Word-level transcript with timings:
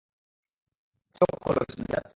চোখ 1.15 1.31
খোলো 1.43 1.63
সাজ্জাদ। 1.69 2.05